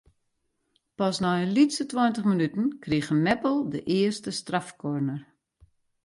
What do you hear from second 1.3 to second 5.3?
in lytse tweintich minuten krige Meppel de earste strafkorner.